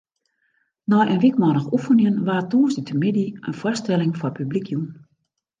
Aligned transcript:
Nei 0.93 1.05
in 1.11 1.21
wykmannich 1.23 1.67
oefenjen 1.77 2.17
waard 2.29 2.49
tongersdeitemiddei 2.53 3.29
in 3.47 3.53
foarstelling 3.61 4.13
foar 4.19 4.33
publyk 4.37 4.67
jûn. 4.73 4.87